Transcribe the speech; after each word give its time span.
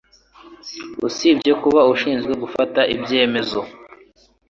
Usibye 1.07 1.51
kuba 1.61 1.79
ashinzwe 1.91 2.33
gufata 2.43 2.81
ibyemezo 2.95 3.59